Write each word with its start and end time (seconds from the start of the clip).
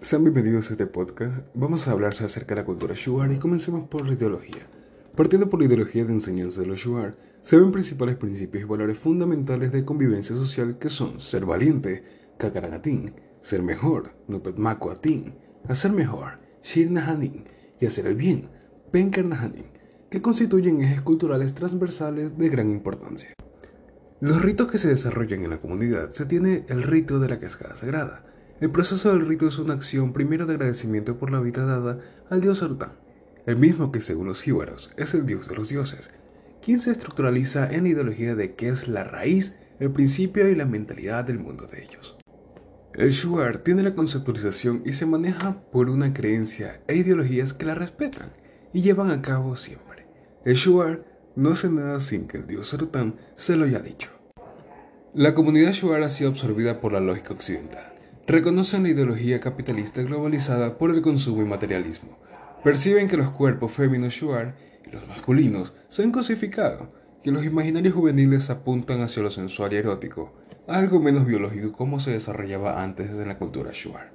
Sean 0.00 0.22
bienvenidos 0.22 0.70
a 0.70 0.74
este 0.74 0.86
podcast. 0.86 1.44
Vamos 1.54 1.88
a 1.88 1.90
hablar 1.90 2.12
acerca 2.12 2.54
de 2.54 2.60
la 2.60 2.64
cultura 2.64 2.94
shuar 2.94 3.32
y 3.32 3.38
comencemos 3.38 3.88
por 3.88 4.06
la 4.06 4.12
ideología. 4.12 4.62
Partiendo 5.16 5.50
por 5.50 5.58
la 5.58 5.66
ideología 5.66 6.04
de 6.04 6.12
enseñanza 6.12 6.60
de 6.60 6.68
los 6.68 6.78
shuar, 6.78 7.16
se 7.42 7.58
ven 7.58 7.72
principales 7.72 8.16
principios 8.16 8.62
y 8.62 8.66
valores 8.66 8.96
fundamentales 8.96 9.72
de 9.72 9.84
convivencia 9.84 10.36
social 10.36 10.78
que 10.78 10.88
son 10.88 11.18
ser 11.18 11.44
valiente, 11.44 12.04
kakaragatín, 12.38 13.12
ser 13.40 13.64
mejor, 13.64 14.12
nupetmakuatín, 14.28 15.34
hacer 15.68 15.90
mejor, 15.90 16.38
shir 16.62 16.92
y 17.80 17.86
hacer 17.86 18.06
el 18.06 18.14
bien, 18.14 18.48
penker 18.92 19.26
que 20.08 20.22
constituyen 20.22 20.80
ejes 20.80 21.00
culturales 21.00 21.54
transversales 21.54 22.38
de 22.38 22.48
gran 22.48 22.70
importancia. 22.70 23.34
Los 24.20 24.40
ritos 24.42 24.70
que 24.70 24.78
se 24.78 24.88
desarrollan 24.88 25.42
en 25.42 25.50
la 25.50 25.58
comunidad 25.58 26.12
se 26.12 26.24
tiene 26.24 26.64
el 26.68 26.84
rito 26.84 27.18
de 27.18 27.28
la 27.28 27.40
cascada 27.40 27.74
sagrada, 27.74 28.24
el 28.60 28.70
proceso 28.70 29.10
del 29.10 29.26
rito 29.26 29.46
es 29.46 29.58
una 29.58 29.74
acción 29.74 30.12
primero 30.12 30.44
de 30.44 30.54
agradecimiento 30.54 31.16
por 31.16 31.30
la 31.30 31.38
vida 31.38 31.64
dada 31.64 32.00
al 32.28 32.40
dios 32.40 32.62
Arután, 32.62 32.92
el 33.46 33.56
mismo 33.56 33.92
que 33.92 34.00
según 34.00 34.26
los 34.26 34.42
jíbaros 34.42 34.90
es 34.96 35.14
el 35.14 35.24
dios 35.24 35.48
de 35.48 35.54
los 35.54 35.68
dioses, 35.68 36.10
quien 36.60 36.80
se 36.80 36.90
estructuraliza 36.90 37.70
en 37.70 37.84
la 37.84 37.90
ideología 37.90 38.34
de 38.34 38.54
que 38.54 38.68
es 38.68 38.88
la 38.88 39.04
raíz, 39.04 39.56
el 39.78 39.92
principio 39.92 40.48
y 40.48 40.56
la 40.56 40.64
mentalidad 40.64 41.24
del 41.24 41.38
mundo 41.38 41.66
de 41.66 41.84
ellos. 41.84 42.16
El 42.94 43.10
Shuar 43.10 43.58
tiene 43.58 43.84
la 43.84 43.94
conceptualización 43.94 44.82
y 44.84 44.92
se 44.92 45.06
maneja 45.06 45.62
por 45.70 45.88
una 45.88 46.12
creencia 46.12 46.80
e 46.88 46.96
ideologías 46.96 47.52
que 47.52 47.64
la 47.64 47.76
respetan 47.76 48.30
y 48.72 48.82
llevan 48.82 49.12
a 49.12 49.22
cabo 49.22 49.54
siempre. 49.54 50.06
El 50.44 50.56
Shuar 50.56 51.04
no 51.36 51.50
hace 51.50 51.70
nada 51.70 52.00
sin 52.00 52.26
que 52.26 52.38
el 52.38 52.48
dios 52.48 52.74
Arután 52.74 53.14
se 53.36 53.56
lo 53.56 53.66
haya 53.66 53.78
dicho. 53.78 54.10
La 55.14 55.32
comunidad 55.32 55.72
Shuar 55.72 56.02
ha 56.02 56.08
sido 56.08 56.30
absorbida 56.30 56.80
por 56.80 56.92
la 56.92 56.98
lógica 56.98 57.34
occidental 57.34 57.97
reconocen 58.28 58.82
la 58.82 58.90
ideología 58.90 59.40
capitalista 59.40 60.02
globalizada 60.02 60.76
por 60.76 60.90
el 60.90 61.00
consumo 61.00 61.40
y 61.40 61.46
materialismo. 61.46 62.18
Perciben 62.62 63.08
que 63.08 63.16
los 63.16 63.30
cuerpos 63.30 63.72
féminos 63.72 64.12
shuar 64.12 64.54
y 64.86 64.90
los 64.90 65.08
masculinos 65.08 65.72
se 65.88 66.02
han 66.02 66.12
cosificado, 66.12 66.92
que 67.22 67.30
los 67.30 67.46
imaginarios 67.46 67.94
juveniles 67.94 68.50
apuntan 68.50 69.00
hacia 69.00 69.22
lo 69.22 69.30
sensual 69.30 69.72
y 69.72 69.76
erótico, 69.76 70.34
algo 70.66 71.00
menos 71.00 71.24
biológico 71.24 71.72
como 71.72 72.00
se 72.00 72.10
desarrollaba 72.10 72.82
antes 72.82 73.18
en 73.18 73.28
la 73.28 73.38
cultura 73.38 73.70
shuar. 73.72 74.12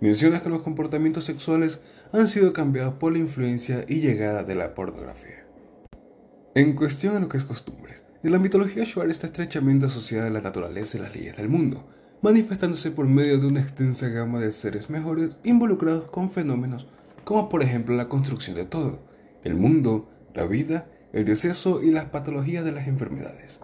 Menciona 0.00 0.40
que 0.40 0.48
los 0.48 0.62
comportamientos 0.62 1.26
sexuales 1.26 1.82
han 2.12 2.28
sido 2.28 2.54
cambiados 2.54 2.94
por 2.94 3.12
la 3.12 3.18
influencia 3.18 3.84
y 3.86 4.00
llegada 4.00 4.42
de 4.42 4.54
la 4.54 4.74
pornografía. 4.74 5.44
En 6.54 6.74
cuestión 6.74 7.14
a 7.14 7.20
lo 7.20 7.28
que 7.28 7.36
es 7.36 7.44
costumbres, 7.44 8.04
la 8.22 8.38
mitología 8.38 8.84
shuar 8.84 9.10
está 9.10 9.26
estrechamente 9.26 9.84
asociada 9.84 10.28
a 10.28 10.30
la 10.30 10.40
naturaleza 10.40 10.96
y 10.96 11.02
las 11.02 11.14
leyes 11.14 11.36
del 11.36 11.50
mundo, 11.50 11.86
manifestándose 12.22 12.90
por 12.90 13.06
medio 13.06 13.38
de 13.38 13.46
una 13.46 13.60
extensa 13.60 14.08
gama 14.08 14.40
de 14.40 14.52
seres 14.52 14.90
mejores 14.90 15.38
involucrados 15.44 16.10
con 16.10 16.30
fenómenos 16.30 16.86
como 17.24 17.48
por 17.48 17.62
ejemplo 17.62 17.94
la 17.94 18.08
construcción 18.08 18.56
de 18.56 18.64
todo, 18.64 18.98
el 19.44 19.54
mundo, 19.54 20.10
la 20.34 20.46
vida, 20.46 20.86
el 21.12 21.24
deceso 21.24 21.82
y 21.82 21.90
las 21.90 22.06
patologías 22.06 22.64
de 22.64 22.72
las 22.72 22.88
enfermedades. 22.88 23.60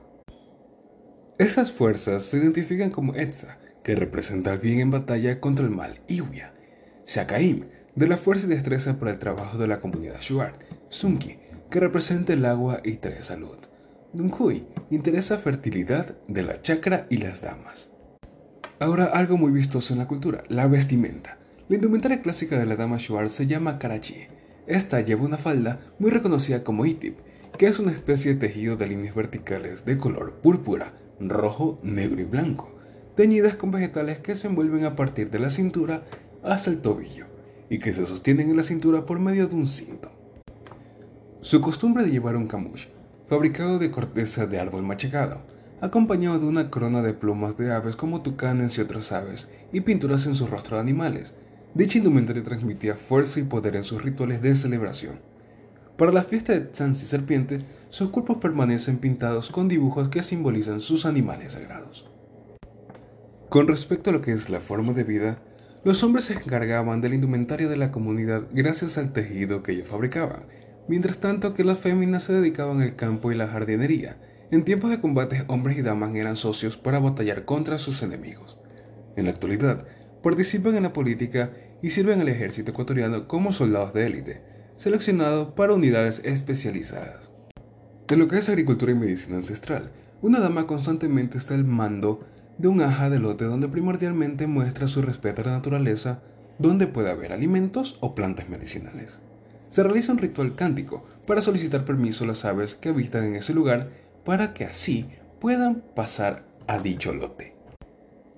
Esas 1.38 1.72
fuerzas 1.72 2.22
se 2.24 2.38
identifican 2.38 2.90
como 2.90 3.14
Etza, 3.14 3.58
que 3.82 3.94
representa 3.94 4.52
el 4.52 4.58
bien 4.58 4.80
en 4.80 4.91
batalla 4.91 5.41
contra 5.41 5.64
el 5.64 5.70
mal, 5.70 6.00
Iwia, 6.08 6.54
Shakaim, 7.06 7.66
de 7.94 8.06
la 8.06 8.16
fuerza 8.16 8.46
y 8.46 8.50
destreza 8.50 8.98
para 8.98 9.10
el 9.10 9.18
trabajo 9.18 9.58
de 9.58 9.66
la 9.66 9.80
comunidad 9.80 10.20
Shuar, 10.20 10.58
Sunki, 10.88 11.38
que 11.70 11.80
representa 11.80 12.32
el 12.32 12.44
agua 12.44 12.80
y 12.84 12.98
trae 12.98 13.22
salud, 13.22 13.58
Dunkui, 14.12 14.64
interesa 14.91 15.36
fertilidad 15.38 16.16
de 16.28 16.42
la 16.42 16.62
chakra 16.62 17.06
y 17.10 17.18
las 17.18 17.42
damas. 17.42 17.91
Ahora 18.78 19.06
algo 19.06 19.38
muy 19.38 19.52
vistoso 19.52 19.94
en 19.94 20.00
la 20.00 20.06
cultura, 20.06 20.44
la 20.48 20.66
vestimenta. 20.66 21.38
La 21.70 21.77
indumentaria 21.77 22.20
clásica 22.20 22.58
de 22.58 22.66
la 22.66 22.77
dama 22.77 22.98
shuar 22.98 23.30
se 23.30 23.46
llama 23.46 23.78
karachi. 23.78 24.27
Esta 24.66 25.00
lleva 25.00 25.24
una 25.24 25.38
falda 25.38 25.80
muy 25.98 26.10
reconocida 26.10 26.62
como 26.62 26.84
itip, 26.84 27.16
que 27.56 27.69
es 27.69 27.78
una 27.78 27.91
especie 27.91 28.34
de 28.34 28.41
tejido 28.41 28.77
de 28.77 28.86
líneas 28.86 29.14
verticales 29.14 29.87
de 29.87 29.97
color 29.97 30.34
púrpura, 30.42 30.92
rojo, 31.19 31.81
negro 31.82 32.20
y 32.20 32.25
blanco, 32.25 32.76
teñidas 33.16 33.56
con 33.56 33.70
vegetales 33.70 34.19
que 34.19 34.37
se 34.37 34.48
envuelven 34.48 34.84
a 34.84 34.94
partir 34.94 35.31
de 35.31 35.38
la 35.38 35.48
cintura 35.48 36.03
hasta 36.43 36.69
el 36.69 36.82
tobillo 36.82 37.25
y 37.70 37.78
que 37.78 37.94
se 37.94 38.04
sostienen 38.04 38.50
en 38.50 38.58
la 38.58 38.62
cintura 38.62 39.06
por 39.06 39.19
medio 39.20 39.47
de 39.47 39.54
un 39.54 39.66
cinto. 39.66 40.12
Su 41.41 41.62
costumbre 41.62 42.04
de 42.04 42.10
llevar 42.10 42.37
un 42.37 42.47
camush, 42.47 42.88
fabricado 43.26 43.78
de 43.78 43.91
corteza 43.91 44.47
de 44.47 44.60
árbol 44.60 44.82
machacado, 44.82 45.41
acompañado 45.81 46.38
de 46.38 46.47
una 46.47 46.70
corona 46.70 47.03
de 47.03 47.12
plumas 47.12 47.56
de 47.56 47.72
aves 47.72 47.97
como 47.97 48.22
tucanes 48.22 48.76
y 48.78 48.81
otras 48.81 49.12
aves, 49.12 49.48
y 49.72 49.81
pinturas 49.81 50.26
en 50.26 50.34
su 50.34 50.47
rostro 50.47 50.76
de 50.76 50.82
animales. 50.82 51.34
Dicha 51.75 51.98
indumentaria 51.98 52.42
transmitía 52.42 52.94
fuerza 52.94 53.41
y 53.41 53.44
poder 53.44 53.76
en 53.76 53.84
sus 53.84 54.03
rituales 54.03 54.41
de 54.41 54.54
celebración. 54.54 55.19
Para 55.98 56.12
la 56.12 56.22
fiesta 56.22 56.53
de 56.53 56.60
Tsansi 56.60 57.06
Serpiente, 57.06 57.60
sus 57.88 58.10
cuerpos 58.10 58.38
permanecen 58.38 58.98
pintados 58.98 59.50
con 59.50 59.69
dibujos 59.69 60.09
que 60.09 60.22
simbolizan 60.22 60.81
sus 60.81 61.06
animales 61.06 61.53
sagrados. 61.53 62.06
Con 63.48 63.69
respecto 63.69 64.10
a 64.10 64.12
lo 64.12 64.20
que 64.20 64.32
es 64.32 64.50
la 64.50 64.60
forma 64.60 64.93
de 64.93 65.04
vida, 65.04 65.38
los 65.84 66.03
hombres 66.03 66.25
se 66.25 66.34
encargaban 66.34 67.00
del 67.00 67.14
indumentario 67.14 67.69
de 67.69 67.76
la 67.76 67.93
comunidad 67.93 68.43
gracias 68.53 68.98
al 68.98 69.12
tejido 69.12 69.62
que 69.62 69.72
ellos 69.72 69.87
fabricaban, 69.87 70.43
mientras 70.88 71.19
tanto 71.19 71.54
que 71.54 71.64
las 71.64 71.78
féminas 71.78 72.25
se 72.25 72.32
dedicaban 72.32 72.82
al 72.82 72.97
campo 72.97 73.31
y 73.31 73.37
la 73.37 73.47
jardinería, 73.47 74.16
en 74.50 74.64
tiempos 74.64 74.90
de 74.90 75.00
combate, 75.00 75.44
hombres 75.48 75.76
y 75.76 75.82
damas 75.82 76.14
eran 76.14 76.36
socios 76.36 76.76
para 76.76 77.00
batallar 77.00 77.44
contra 77.44 77.78
sus 77.78 78.02
enemigos. 78.02 78.58
En 79.16 79.24
la 79.24 79.30
actualidad, 79.30 79.86
participan 80.22 80.76
en 80.76 80.84
la 80.84 80.92
política 80.92 81.52
y 81.82 81.90
sirven 81.90 82.20
al 82.20 82.28
ejército 82.28 82.70
ecuatoriano 82.70 83.26
como 83.26 83.52
soldados 83.52 83.92
de 83.92 84.06
élite, 84.06 84.42
seleccionados 84.76 85.52
para 85.54 85.72
unidades 85.72 86.20
especializadas. 86.24 87.30
En 88.08 88.18
lo 88.20 88.28
que 88.28 88.38
es 88.38 88.48
agricultura 88.48 88.92
y 88.92 88.94
medicina 88.94 89.36
ancestral, 89.36 89.90
una 90.22 90.38
dama 90.38 90.66
constantemente 90.66 91.38
está 91.38 91.54
al 91.54 91.64
mando 91.64 92.20
de 92.58 92.68
un 92.68 92.80
aja 92.80 93.10
de 93.10 93.18
lote 93.18 93.44
donde 93.44 93.68
primordialmente 93.68 94.46
muestra 94.46 94.88
su 94.88 95.02
respeto 95.02 95.42
a 95.42 95.46
la 95.46 95.52
naturaleza, 95.52 96.22
donde 96.58 96.86
puede 96.86 97.10
haber 97.10 97.32
alimentos 97.32 97.98
o 98.00 98.14
plantas 98.14 98.48
medicinales. 98.48 99.18
Se 99.70 99.82
realiza 99.82 100.12
un 100.12 100.18
ritual 100.18 100.54
cántico 100.54 101.04
para 101.26 101.42
solicitar 101.42 101.84
permiso 101.84 102.24
a 102.24 102.28
las 102.28 102.44
aves 102.44 102.76
que 102.76 102.88
habitan 102.88 103.24
en 103.24 103.36
ese 103.36 103.52
lugar 103.52 103.90
para 104.26 104.53
que 104.53 104.64
así 104.64 105.06
puedan 105.41 105.84
pasar 105.94 106.44
a 106.66 106.81
dicho 106.81 107.14
lote. 107.14 107.54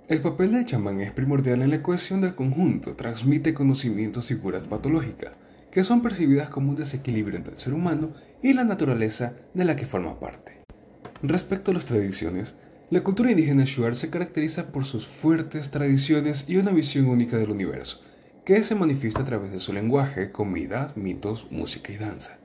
El 0.06 0.21
papel 0.21 0.53
del 0.53 0.66
chamán 0.66 1.00
es 1.00 1.12
primordial 1.12 1.62
en 1.62 1.71
la 1.71 1.82
cohesión 1.82 2.21
del 2.21 2.34
conjunto, 2.34 2.94
transmite 2.94 3.54
conocimientos 3.54 4.31
y 4.31 4.37
curas 4.37 4.65
patológicas, 4.65 5.32
que 5.71 5.84
son 5.84 6.03
percibidas 6.03 6.50
como 6.50 6.71
un 6.71 6.76
desequilibrio 6.76 7.38
entre 7.38 7.54
el 7.54 7.59
ser 7.59 7.72
humano 7.72 8.12
y 8.43 8.53
la 8.53 8.65
naturaleza 8.65 9.32
de 9.54 9.65
la 9.65 9.76
que 9.76 9.87
forma 9.87 10.21
parte. 10.21 10.62
Respecto 11.22 11.71
a 11.71 11.75
las 11.75 11.87
tradiciones, 11.87 12.55
la 12.91 13.03
cultura 13.03 13.31
indígena 13.31 13.65
Shuar 13.65 13.97
se 13.97 14.10
caracteriza 14.10 14.70
por 14.70 14.84
sus 14.84 15.06
fuertes 15.06 15.70
tradiciones 15.70 16.44
y 16.49 16.59
una 16.59 16.70
visión 16.70 17.06
única 17.06 17.38
del 17.38 17.50
universo, 17.50 18.03
que 18.44 18.62
se 18.62 18.75
manifiesta 18.75 19.22
a 19.22 19.26
través 19.26 19.53
de 19.53 19.60
su 19.60 19.72
lenguaje, 19.72 20.32
comida, 20.32 20.93
mitos, 20.97 21.50
música 21.50 21.93
y 21.93 21.97
danza. 21.97 22.38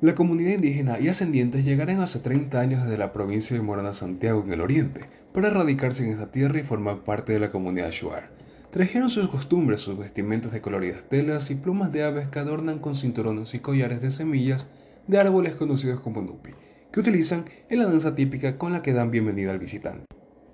La 0.00 0.14
comunidad 0.14 0.52
indígena 0.52 1.00
y 1.00 1.08
ascendientes 1.08 1.64
llegaron 1.64 2.00
hace 2.00 2.20
30 2.20 2.60
años 2.60 2.84
desde 2.84 2.98
la 2.98 3.12
provincia 3.12 3.56
de 3.56 3.64
Morona 3.64 3.92
Santiago 3.92 4.44
en 4.46 4.52
el 4.52 4.60
oriente 4.60 5.00
para 5.32 5.50
radicarse 5.50 6.04
en 6.04 6.12
esta 6.12 6.30
tierra 6.30 6.60
y 6.60 6.62
formar 6.62 7.02
parte 7.02 7.32
de 7.32 7.40
la 7.40 7.50
comunidad 7.50 7.90
Shuar. 7.90 8.30
Trajeron 8.70 9.10
sus 9.10 9.26
costumbres, 9.26 9.80
sus 9.80 9.98
vestimentas 9.98 10.52
de 10.52 10.60
coloridas 10.60 11.02
telas 11.08 11.50
y 11.50 11.56
plumas 11.56 11.90
de 11.90 12.04
aves 12.04 12.28
que 12.28 12.38
adornan 12.38 12.78
con 12.78 12.94
cinturones 12.94 13.54
y 13.54 13.58
collares 13.58 14.00
de 14.00 14.12
semillas 14.12 14.68
de 15.08 15.18
árboles 15.18 15.56
conocidos 15.56 15.98
como 15.98 16.22
nupi, 16.22 16.52
que 16.92 17.00
utilizan 17.00 17.46
en 17.68 17.80
la 17.80 17.86
danza 17.86 18.14
típica 18.14 18.56
con 18.56 18.72
la 18.72 18.82
que 18.82 18.92
dan 18.92 19.10
bienvenida 19.10 19.50
al 19.50 19.58
visitante. 19.58 20.04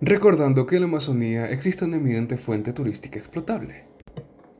Recordando 0.00 0.64
que 0.64 0.76
en 0.76 0.82
la 0.82 0.88
Amazonía 0.88 1.50
existe 1.50 1.84
una 1.84 1.96
evidente 1.96 2.38
fuente 2.38 2.72
turística 2.72 3.18
explotable, 3.18 3.84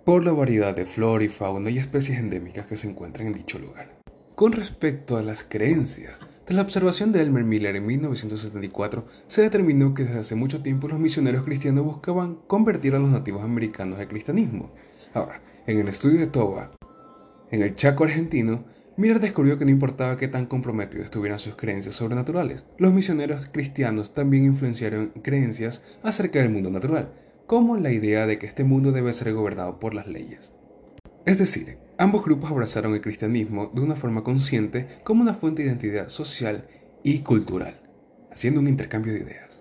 por 0.04 0.22
la 0.26 0.32
variedad 0.32 0.76
de 0.76 0.84
flora 0.84 1.24
y 1.24 1.28
fauna 1.28 1.70
y 1.70 1.78
especies 1.78 2.18
endémicas 2.18 2.66
que 2.66 2.76
se 2.76 2.90
encuentran 2.90 3.28
en 3.28 3.32
dicho 3.32 3.58
lugar. 3.58 4.03
Con 4.34 4.50
respecto 4.50 5.16
a 5.16 5.22
las 5.22 5.44
creencias, 5.44 6.18
tras 6.44 6.56
la 6.56 6.62
observación 6.62 7.12
de 7.12 7.20
Elmer 7.20 7.44
Miller 7.44 7.76
en 7.76 7.86
1974, 7.86 9.06
se 9.28 9.42
determinó 9.42 9.94
que 9.94 10.02
desde 10.02 10.18
hace 10.18 10.34
mucho 10.34 10.60
tiempo 10.60 10.88
los 10.88 10.98
misioneros 10.98 11.44
cristianos 11.44 11.84
buscaban 11.84 12.38
convertir 12.48 12.96
a 12.96 12.98
los 12.98 13.10
nativos 13.10 13.44
americanos 13.44 14.00
al 14.00 14.08
cristianismo. 14.08 14.72
Ahora, 15.12 15.40
en 15.68 15.78
el 15.78 15.86
estudio 15.86 16.18
de 16.18 16.26
Toba, 16.26 16.72
en 17.52 17.62
el 17.62 17.76
Chaco 17.76 18.02
argentino, 18.02 18.64
Miller 18.96 19.20
descubrió 19.20 19.56
que 19.56 19.66
no 19.66 19.70
importaba 19.70 20.16
qué 20.16 20.26
tan 20.26 20.46
comprometidos 20.46 21.04
estuvieran 21.04 21.38
sus 21.38 21.54
creencias 21.54 21.94
sobrenaturales, 21.94 22.64
los 22.76 22.92
misioneros 22.92 23.46
cristianos 23.52 24.14
también 24.14 24.46
influenciaron 24.46 25.12
creencias 25.22 25.80
acerca 26.02 26.40
del 26.40 26.50
mundo 26.50 26.70
natural, 26.70 27.12
como 27.46 27.76
la 27.76 27.92
idea 27.92 28.26
de 28.26 28.40
que 28.40 28.46
este 28.46 28.64
mundo 28.64 28.90
debe 28.90 29.12
ser 29.12 29.32
gobernado 29.32 29.78
por 29.78 29.94
las 29.94 30.08
leyes. 30.08 30.52
Es 31.24 31.38
decir, 31.38 31.83
Ambos 31.96 32.24
grupos 32.24 32.50
abrazaron 32.50 32.94
el 32.94 33.00
cristianismo 33.00 33.70
de 33.72 33.80
una 33.80 33.94
forma 33.94 34.24
consciente 34.24 34.98
como 35.04 35.22
una 35.22 35.34
fuente 35.34 35.62
de 35.62 35.68
identidad 35.68 36.08
social 36.08 36.66
y 37.04 37.20
cultural, 37.20 37.80
haciendo 38.32 38.58
un 38.58 38.66
intercambio 38.66 39.12
de 39.12 39.20
ideas. 39.20 39.53